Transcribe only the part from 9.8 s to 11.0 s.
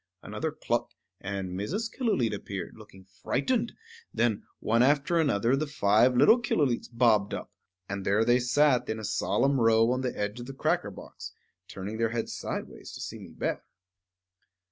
on the edge of the cracker